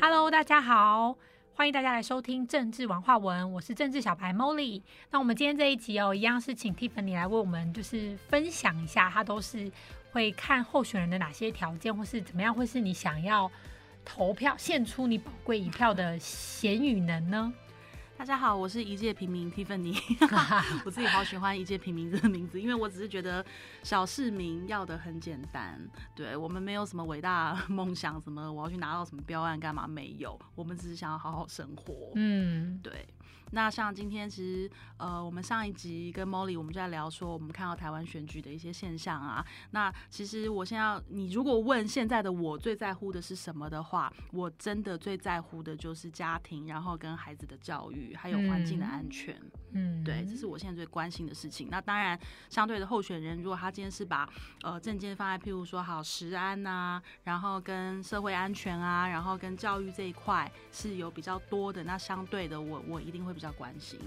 [0.00, 1.16] Hello，大家好，
[1.56, 4.80] 欢迎大家来收听政治文化文，我是政治小白 Molly。
[5.10, 9.68] 那我们今天这一集哦，一样是请 Tiffany 来为我们就是分享一下，他都是
[10.12, 13.50] 会看候选人的哪些条件，或是怎么样会是你想要
[14.04, 17.52] 投票献出你宝贵一票的贤与能呢？
[18.18, 19.96] 大家好，我是一介平民 Tiffany，
[20.84, 23.46] 我自己好喜欢一介平民这个名字，因为我只是觉得
[23.84, 25.80] 小市民要的很简单，
[26.16, 29.86] 对我们没有什么伟大梦想，什么我要去拿到什么标案干嘛？
[29.86, 33.06] 没有，我们只是想要好好生活，嗯，对。
[33.52, 39.42] 那像今天其实呃，我们上一集跟 Molly 我们就在聊说，我们看到台湾选举的一些现象啊。
[39.70, 49.34] 那其实我现在你如果问现在的我最在乎的是什么的话，我真的最在乎的就是家庭，然后跟孩子的教育，还有环境的安全。
[49.72, 51.68] 嗯对，这是我现在最关心的事情。
[51.70, 52.18] 那当然，
[52.50, 54.28] 相对的候选人，如果他今天是把
[54.62, 63.38] 呃证件放在譬如说好食安呐，然后跟社会安全啊，然后跟教育这一块是有比较多的，那相对的我我一定会。
[63.38, 64.00] 比较关心，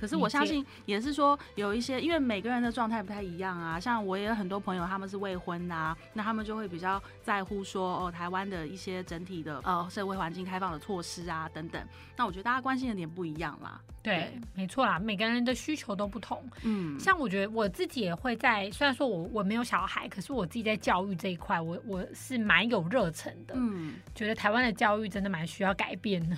[0.00, 3.78] 可是我相信也是说有一些，因为每个人的状态不太一样啊。
[3.78, 11.86] 像我也有很多朋友，他们是未婚呐，那他们就会比较在乎说哦，台湾的一些整体的呃社会环境开放的措施啊等等。
[12.16, 13.78] 那我觉得大家关心的点不一样啦。
[14.02, 16.42] 对，没错啦，每个人的需求都不同。
[16.62, 23.52] 嗯，像我觉得我自己也会在，虽然说我我没有小孩，可是我自己在教育这一块，我我是蛮有热忱的。
[23.58, 26.36] 嗯，觉得台湾的教育真的蛮需要改变的。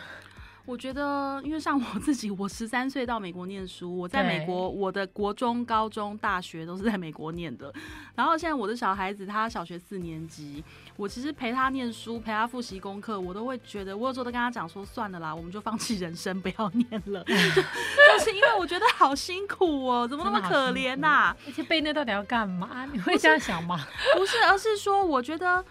[0.64, 7.72] 我觉得，因为像我自己，我十三岁到美国念书，我在美国，我的国中、高中、大学都是在美国念的。
[8.14, 10.62] 然后现在我的小孩子他小学四年级，
[10.96, 17.24] 我其实陪他念书、陪他复习功课，我都会觉得，我有时候都跟他讲说，算了啦，我们就放弃人生，不要念了。
[17.26, 21.34] 就是因为我觉得好辛苦哦，怎么那么可怜呐？
[21.46, 22.86] 而且背那到底要干嘛？
[22.92, 23.84] 你会这样想吗？
[24.16, 25.64] 不是，而是说，我觉得。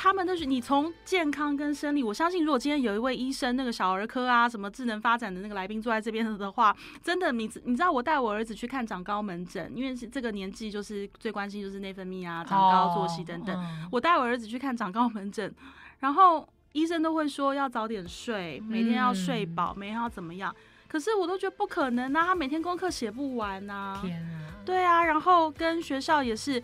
[0.00, 13.60] 他们都是你从健康跟生理，我相信如果今天有一位医生，那个小儿科啊，什么智能发展的那个来宾坐在这边的话，真的，你你知道我带我儿子去看长高门诊，因为是这个年纪就是最关心就是内分泌啊、长高、作息等等。
[13.90, 15.52] 我带我儿子去看长高门诊，
[15.98, 20.54] 然后医生都会说要早点睡，每天要睡饱，每天要怎么样？
[20.86, 23.98] 可是我都觉得不可能啊，他每天功课写不完呐。
[24.00, 24.62] 天啊！
[24.64, 26.62] 对啊，然后跟学校也是。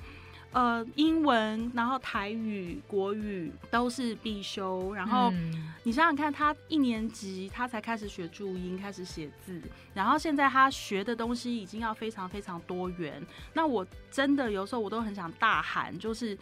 [0.55, 4.95] 呃，英文，然后台语、国语都是必修。
[4.95, 5.33] 然后
[5.83, 9.61] 你想想看，他一年级他才开始学注音，开始写字，
[9.93, 13.21] 然后现在他学的东西已经要非常非常多元。
[13.53, 16.39] 那我真的有时候我都很想大喊，就是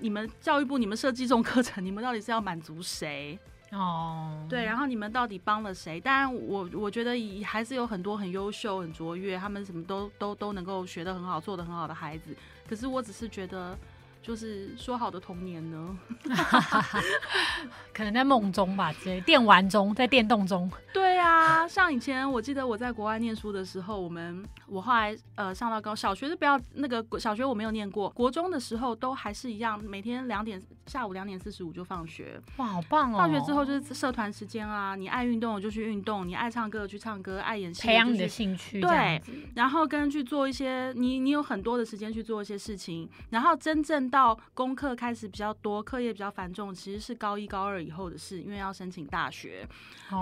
[0.00, 3.38] 你们教育部，你们设计这种课程，你们到底是要满足谁？
[3.72, 5.98] 哦，对，然后你们到底帮了谁？
[5.98, 7.12] 当然，我我觉得
[7.42, 12.36] 还是有很多很优秀、很卓越，他们什么都都都能够学得很好、做得很好的孩子。
[12.68, 13.74] 可是我只是觉得，
[14.22, 15.98] 就是说好的童年呢，
[17.94, 20.70] 可能在梦中吧，在电玩中，在电动中。
[20.92, 32.40] 对啊，像以前我记得我在国外念书的时候，我们我后来呃上到高小学是不要那个小学我没有念过，国中的时候都还是一样，每天两点下午两点四十五就放学。
[32.56, 33.18] 哇，好棒哦！
[33.18, 38.80] 放学之后就是社团时间啊，你爱运动就去运动，你爱唱歌去唱歌，爱演戏培养你的兴趣。
[38.80, 39.20] 对，
[39.54, 42.52] 然后跟去做一些你你有很多的时间去做一些。
[42.62, 49.66] 事情，然后真正到功课开始比较多，课业比较繁重，其实是高一高二以后的事，因为要申请大学。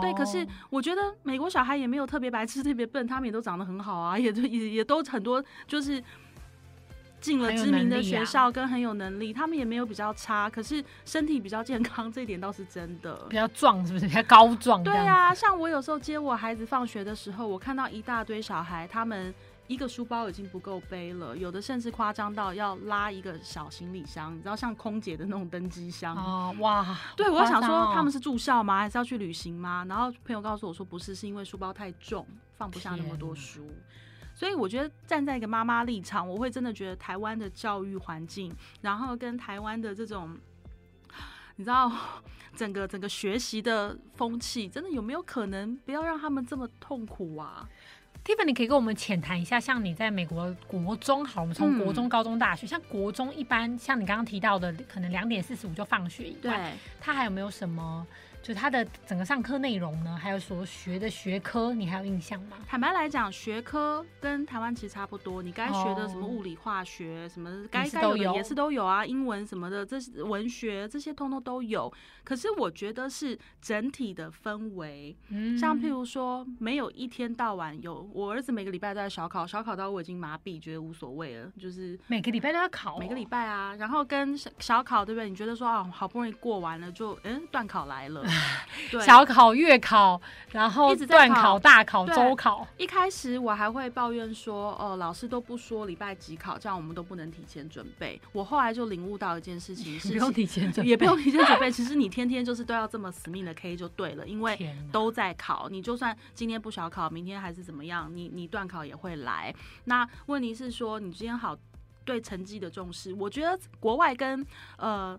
[0.00, 0.89] 对，可是我觉得
[1.22, 6.02] 美国小孩也没有特别白痴、特别笨，他们也都长得很好啊，也都也也都很多，就是
[7.20, 13.14] 进了知名的学校，跟很有能力，他们也没有比较差，可是身体比较健康，这一点倒是真的。
[13.28, 14.06] 比较壮是不是？
[14.06, 14.82] 比较高壮？
[14.82, 19.34] 对啊，像我有时候接我孩子放学的时候，我看到一大堆小孩，他们。
[19.70, 26.98] 一个书包已经不够背了，有的甚至夸张到要拉一个小行李箱，你知道像空姐的那种登机箱哦，哇！
[27.16, 28.80] 对我想说他们是住校吗？
[28.80, 29.86] 还是要去旅行吗？
[29.88, 32.26] 然后朋友告诉我说不是，是因为书包太重，
[32.58, 33.64] 放不下那么多书。
[34.34, 40.36] 所以我觉得站在一个妈妈立场，我会真的觉得台湾的教育环境，然后跟台湾的这种，
[41.54, 41.92] 你知道
[42.56, 47.68] 整个整个学习的风气，真的有没有可能不要让他们这么痛苦啊
[48.24, 58.06] ？Tiffany 你可以跟我们浅谈一下，像你在美国国中，好，我们从国中、高中、大学，像国中一般，像你刚刚提到的，可能两点四十五就放学以外，他还有没有什么？
[58.42, 62.56] 就他的整个上课内容呢，还有所学的学科，你还有印象吗？
[62.66, 65.42] 坦白来讲，学科跟台湾其实差不多。
[65.42, 71.92] 你该学的什么物理、化学什么，该该有的也是都有啊，英文什么的，这文学这些通通都有。
[72.24, 81.52] 可是我觉得是整体的氛围，嗯像譬如说，没有一天到晚有我儿子每个礼拜都在小考，小考到我已经麻痹，觉得无所谓了。
[81.58, 85.28] 就是每个礼拜都要考，每个礼拜啊，然后跟小考对不对？
[85.28, 88.24] 你觉得说啊，好不容易过完了，就嗯，断考来了。
[88.90, 90.20] 对，小考、月考，
[90.52, 98.20] 然后一直在考、大考、周考，一开始我还会抱怨说，哦，老师都不说礼拜几考，这样我们都不能提前准备。
[98.32, 109.54] 我后来就领悟到一件事情，是 不用提前准备，也不用提前准备，其实你天天就是都要这么死命的 K 就对了，因为都在考，你就算今天不小考，明天还是怎么样，你你段考也会来。
[109.84, 111.56] 那问题是说，你今天好
[112.04, 114.44] 对成绩的重视，我觉得国外跟
[114.78, 115.18] 呃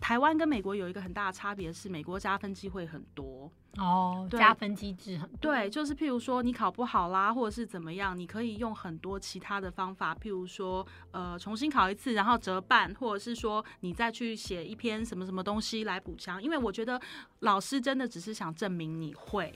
[0.00, 3.50] 台湾跟美国有一个很大的差别是，美国加分机会很多。
[3.78, 16.42] 哦，对加分机制很多对，就是譬如说你考不好啦，或者是怎么样，你可以用很多其他的方法，譬如说呃重新考一次，然后折半，或者是说你再去写一篇什么什么东西来补强。
[16.42, 16.98] 因为我觉得
[17.40, 19.54] 老师真的只是想证明你会，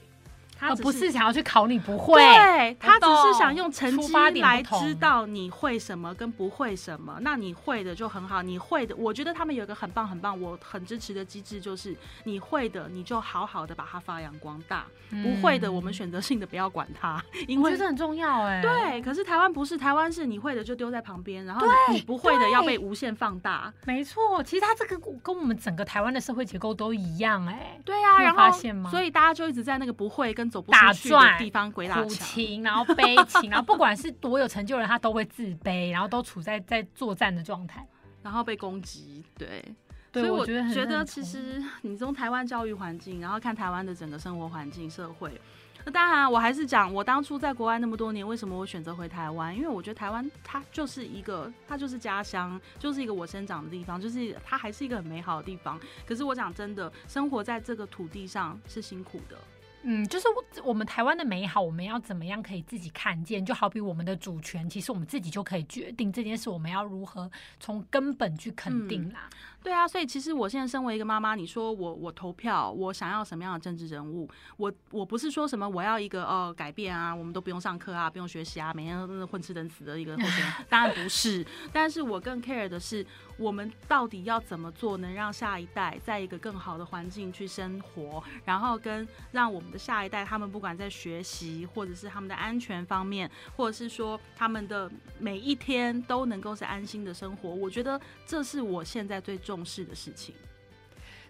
[0.61, 2.21] 他不是想要去考你不会。
[2.21, 7.17] 对他只是想用成绩来知道你会什么跟不会什么。
[7.21, 14.85] 那你会的就很好，你会的，我觉得他们有一个很棒很棒，我很支持的机制，就是你会的你就好好的把它发扬光大，
[15.23, 18.61] 不会的我们选择性的不要管它，因为嗯我觉得这很重要哎。
[18.61, 23.73] 对，可是台湾不是，台湾是你会的就丢在旁边，然后你你不会的要被无限放大。
[23.85, 27.79] 没错，其实它这个跟我们整个台湾的社会结构都一样哎。
[27.85, 32.27] 对啊，然后发现吗所以大家就一直在那个不会跟走不打出去的转地方鬼打苦墙。
[32.27, 37.87] 情，然后悲情，然后不管是多有成就的人，他都会自卑，然后都处在在作战的状态。
[38.23, 39.65] 然后被攻击，对，
[40.13, 45.41] 所以我觉得觉得其实你从台湾教育环境，然后看台湾的整个生活环境、社会，
[45.83, 49.55] 那当然我还是讲，我当初在国外那么多年，为什么我选择回台湾？
[49.55, 55.79] 因为我觉得台湾它就是一个，它就是家乡，就是一个我生长的地方，就是它还是一个很美好的地方。
[56.05, 59.35] 可是我讲真的，生活在这个土地上是辛苦的。
[59.83, 63.43] 嗯，就是我我们台湾的美好，我们要怎么样可以自己看见？
[63.45, 67.29] 就好比我们的主权，其实我们自己就可以决定这件事，我们要如何
[67.59, 69.29] 从根本去肯定啦。
[69.63, 74.27] 对啊，所以其实我现在身为一个妈妈，你说我我投票，我想要什么样的政治人物？
[74.57, 81.45] 我我不是说什么我要一个呃改变啊，我们都不用上课啊，不用学习啊，每天都是混吃等死的一个候选人， 当然不是。
[81.71, 83.05] 但是我更 care 的是，
[83.37, 97.49] 我们到底要怎么做，能让下一代在一个更好的环境去生活，然后跟让我们的下一代，他们不管在学习，或者是他们的安全方面，或者是说他们的每一天都能够是安心的生活。
[97.49, 100.33] 我觉得这是我现在最重视的事情。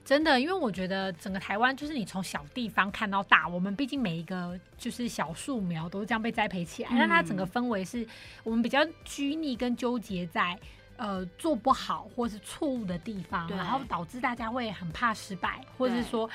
[0.04, 8.08] 真的，因为我觉得整个台湾就是你从小地方看到大，我们毕竟每一个就是小树苗都是这样被栽培起来，嗯它整个氛围是
[8.44, 10.58] 我们比较拘泥跟纠结在。
[10.98, 16.30] 呃，做不好或是错误的地方，然后导致大家会很怕失败，或者是说，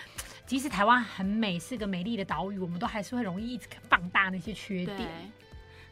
[0.45, 5.31] 即使台湾很美，是个美丽的岛屿，我们都还是会容易一直放大那些缺点。，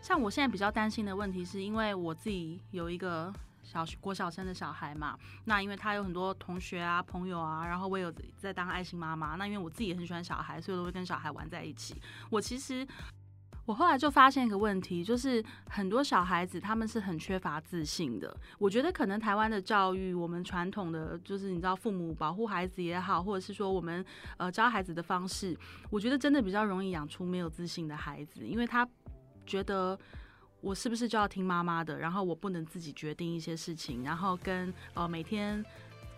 [0.02, 3.32] 像我现在比较担心的问题，是因为我自己有一个
[3.64, 12.00] 小郭小生的小孩嘛，那因为他有很多同学啊、朋友啊，然后我有在当爱心妈妈，那因为我自己也很喜欢小孩，所以我都会跟小孩玩在一起。
[12.31, 12.87] 我其实。
[13.66, 18.37] 我后来就发现一个问题，就是很多小孩子他们是很缺乏自信的。
[18.58, 24.05] 我觉得可能台湾的教育，我们传统的就是你知道父母保护孩子也好，或者是说我们
[24.37, 25.56] 呃教孩子的方式，
[25.88, 28.87] 我觉得真的比较容易养出没有自信的孩子，因为他
[29.46, 29.99] 觉得
[30.64, 35.62] 我是不是就要听妈妈的，然后我不能自己决定一些事情，然后跟呃每天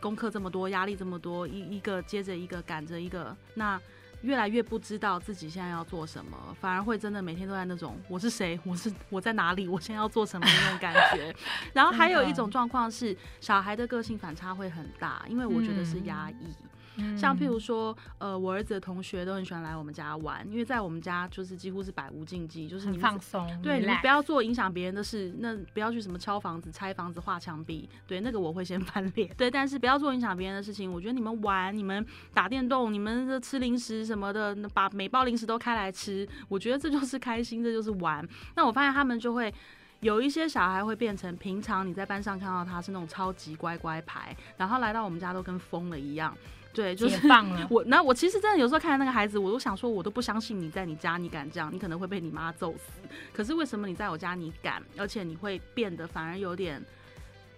[0.01, 3.81] 功课这么多，压力这么多，一一个接着一个赶着一个，那
[4.23, 11.35] 越来越不知道自己现在要做什么，反而会真的每天都在那种我是谁，我是我在哪里，我现在要做什么那种感觉。
[11.75, 16.47] 然后还有一种状况是，小孩的个性反差会很大，因为我觉得是压抑。
[16.63, 16.69] 嗯
[17.17, 29.29] 像譬如说，呃，我儿子的同学都很喜欢来我们家玩，因为在我们家就是几乎是百无禁忌，就是你放松，对，你们不要做影响别人的事，那不要去什么敲房子、拆房子、画墙壁，对，那个我会先 翻脸。
[29.37, 30.93] 对，但是不要做影响别人的事情。
[30.93, 38.27] 我觉得你们玩、你们打电动、你们的吃零食什么的，把每包零食都开来吃，我觉得这就是开心，这就是玩。
[38.55, 39.53] 那我发现他们就会。
[40.01, 46.37] 有一些小孩会变成平常你在班上看到他是那种超级乖乖牌，然后来到我们家都跟疯了一样。
[46.77, 52.93] 对，就是解放了 我那我其实真的有时候看到那个孩子，我都想说，我都不相信你在你家你敢这样，你可能会被你妈揍死。
[53.33, 56.85] 可是为什么你在我家你敢，而且你会变得反而有点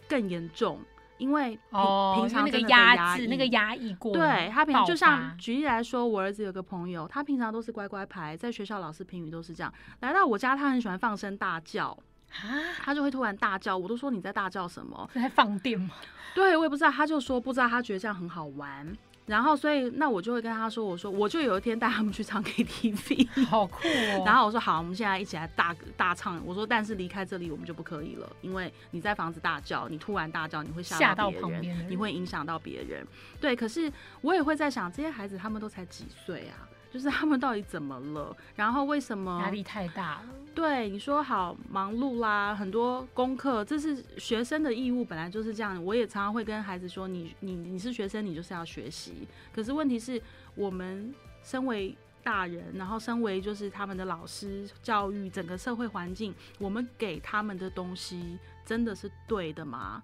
[0.09, 0.81] 更严重？
[1.19, 9.75] 因为平、哦，平常那个压那个压抑过，对他平常就像举例来说，我儿子有个朋友，他平常都是乖乖牌，在学校老师评语都是这样。
[9.99, 11.89] 来到我家，他很喜欢放声大叫，
[12.31, 12.47] 啊，
[12.85, 15.11] 他就会突然大叫，我都说你在大叫什么？
[15.13, 15.91] 是在放电吗？
[16.37, 18.97] 对我也不知道，他就说不知道，他觉得这样很好玩。
[19.29, 24.23] 然后所以那我就会跟他说，我说我就有一天带他们去唱 KTV， 好酷哦。
[24.25, 26.41] 然后我说好，我们现在一起来大大唱。
[26.45, 33.07] 我说但是离开这里我们就不可以了，因为你在房子大叫，你突然大叫，你会吓到别人，你会影响到别人。
[33.41, 33.93] 对，可是
[34.23, 36.68] 我也会在想，这些孩子他们都才几岁啊？
[36.91, 38.37] 就是他们到底怎么了？
[38.57, 40.25] 然后为什么压力太大了？
[40.55, 45.83] 对，你说好忙碌啦，很多功课，这是学生的义务，本来就是这样。
[45.85, 49.29] 我也常常会跟孩子说，你你你是学生，你就是要学习。
[49.55, 50.21] 可是问题是
[50.57, 60.03] 我们身为大人，然后身为就是他们的老师，教育整个社会环境，我们给他们的东西真的是对的吗？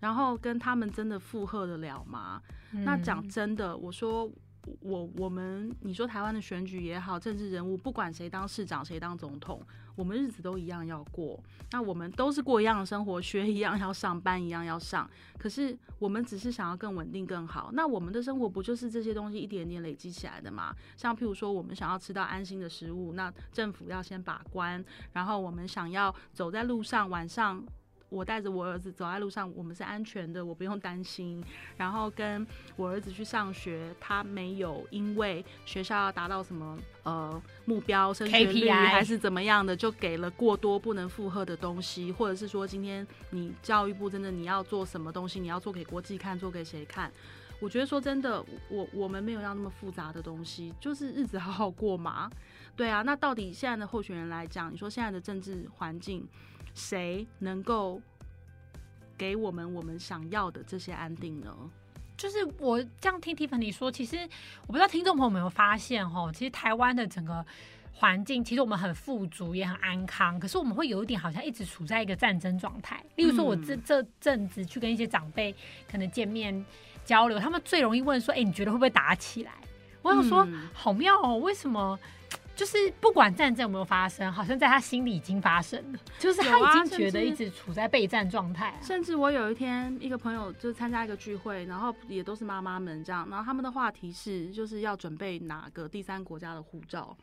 [0.00, 2.42] 然后跟他们真的负荷得了吗？
[2.72, 4.28] 那讲真的，我说。
[4.80, 9.60] 我我们你说台湾的选举也好，政治人物不管谁当市长谁当总统，
[9.94, 11.42] 我们日子都一样要过。
[11.70, 15.08] 那我们都是过一样的生活，学一样要上班一样要上。
[15.38, 17.70] 可是我们只是想要更稳定更好。
[17.72, 20.74] 那我们的生活不就是这些东西一点点累积起来的吗？
[20.96, 24.84] 像譬如说，我们想要吃到安心的食物，那政府要先把关。
[25.12, 27.64] 然后我们想要走在路上晚上。
[28.14, 31.42] 我带着我儿子走在路上，我们是安全的，我不用担心。
[31.76, 47.10] 然后跟我儿子去上学，他没有因为学校要达到什么呃目标升学率还是怎么样的，就给了过多不能负荷的东西，或者是说今天你教育部真的你要做什么东西，你要做给国际看，做给谁看？
[47.60, 52.30] 我觉得说真的，我我们没有要那么复杂的东西，就是日子好好过嘛。
[52.76, 56.26] 对啊，那到底现在的候选人来讲，你说现在的政治环境？
[56.74, 58.00] 谁能够
[59.16, 61.56] 给我们我们想要的这些安定呢？
[62.16, 64.16] 就是我这样听 Tiffany 说，其实
[64.66, 67.44] 我不知道听众朋友有没有发现哈，其实台湾的整个
[67.92, 73.04] 环境，其实我们很富足也很安康，可是我们会有一点好像一直处在一个战争状态。
[73.16, 75.54] 例如说，我这这阵子去跟一些长辈
[75.90, 76.64] 可能见面
[77.04, 79.52] 交流，他们最容易问说：“哎，你觉得会不会打起来？”
[80.02, 81.98] 我想说，好妙哦，为什么？
[82.54, 88.78] 就是不管战争有没有发生，好像在他心里已经发生了，就是他已经觉得一直处在备战状态。
[88.80, 97.16] 甚至我有一天一个朋友就参加一个聚会，然后也都是妈妈们这样，然后他们的话题是就是要准备哪个第三国家的护照。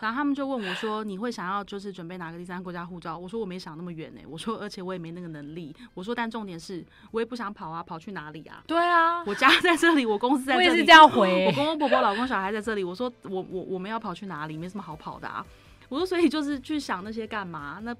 [0.00, 11.46] 然后他们就问我说：“你会想要就是准备哪个第三国家护照？”我说：“我没想那么远呢。”我说：“而且我也没那个能力。”我说：“但重点是我也不想跑啊，跑去哪里啊？”对啊，我家 在这里，我公司在这里，我也是这样回。
[11.46, 14.56] 我公公婆婆、老公小孩在这里，我说：“我我我们要跑去哪里？
[14.56, 15.44] 没什么好跑的啊。”
[15.88, 17.80] 我说：“所以就是去想那些干嘛？
[17.82, 17.94] 那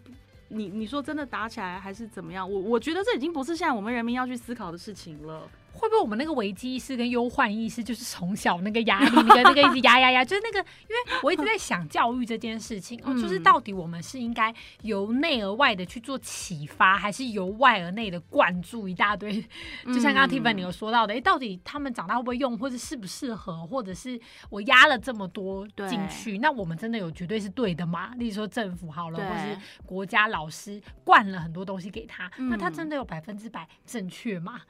[0.48, 2.50] 你你说真的打起来还是怎么样？
[2.50, 19.42] 我我觉得这已经不是现在我们人民要去思考的事情了。”会不会我们那个危机意识跟忧患意识，就是从小那个压力，那个那个一直压压压， 就是那个，因为我一直在想教育这件事情哦，就是到底我们是应该由内而外的去做启发，还是由外而内的灌注一大堆？
[19.86, 28.12] 就像刚刚 Tiffany 有说到的，哎，到底他们长大会不会用，或者适不适合，或者是我压了这么多进去，那我们真的有绝对是对的吗？
[28.16, 34.60] 例如说政府好了，或是国家老师灌了很多东西给他，那他真的有百分之百正确吗？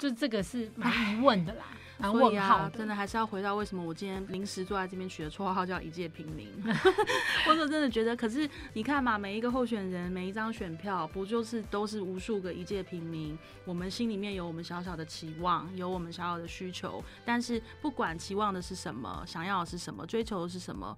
[0.00, 1.66] 就这个是蛮疑问的啦，
[1.98, 6.48] 蛮问号真的还是要回到为什么我今天临时坐在这边取的绰号叫一介平民。
[7.46, 13.38] 我说真的觉得，可是你看嘛，每一个候选人，每一张选票，不就是都是无数个一介平民？
[13.66, 20.96] 我们心里面有我们小小的期望，有我们小小的需求，但是不管期望的是什么，想要的是什么，追求的是什么。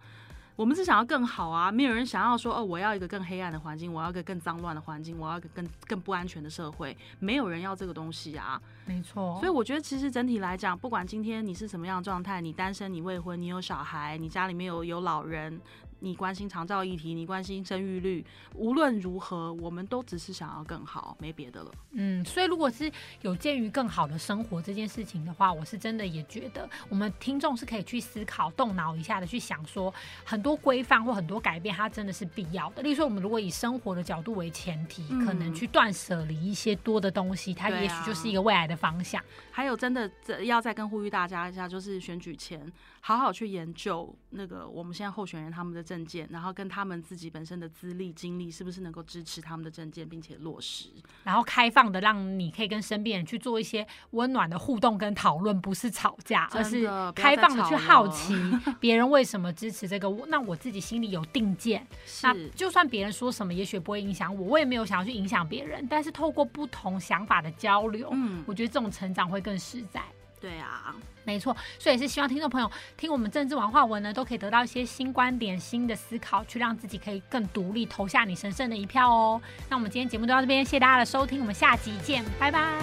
[0.54, 8.60] 我们是想要更好啊，没有人想要说哦，我要一个更黑暗的环境，我要一个更脏乱的环境，我要一个更更不安全的社会，没有人要这个东西啊。
[8.84, 15.60] 没错，所以我觉得其实整体来讲，不管今天你是什么样的状态，你单身，你未婚，你有小孩，你家里面有有老人。
[16.02, 21.70] 你关心长照议题，你关心生育率，无论如何，我们都只是想要更好，没别的了。
[21.92, 22.90] 嗯，所以如果是
[23.20, 29.94] 有鉴于更好的生活这件事情的话，我是真的也觉得，我们听众是可以去思考、动脑一下的，去想说
[30.24, 32.82] 很多规范或很多改变，它真的是必要的。
[32.82, 39.22] 例如说，我们如果以生活的角度为前提，可能去断舍离一些多的东西，它也许就是一个未来的方向。
[39.52, 40.10] 还有，真的
[40.42, 42.60] 要再跟呼吁大家一下，就是选举前
[43.00, 45.91] 好好去研究那个我们现在候选人他们的。
[45.92, 50.88] 证件，然后跟他们自己本身的资历、经历，是不是能够支持他们的证件，并且落实？
[51.22, 58.34] 然后开放的，让你可以跟身边人去做一些温暖的互动跟讨论，不是吵架，而是开放的去好奇
[58.80, 60.08] 别人为什么支持这个。
[60.28, 61.86] 那我自己心里有定见，
[62.22, 65.86] 那就算别人说什么，也许不会影响我，我也没有想要去影响别人。
[65.90, 70.00] 但是透过不同想法的交流，嗯，我觉得这种成长会更实在。
[70.42, 70.94] 对啊。
[71.24, 79.40] 没错，所以也是希望听众朋友听我们政治文化文呢，都可以得到一些新观点、新的思考，去让自己可以更独立，投下你神圣的一票哦。
[79.68, 82.76] 那我们今天节目就到这边，谢谢大家的收听，我们下集见，拜拜，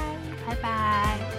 [0.47, 1.38] 拜拜。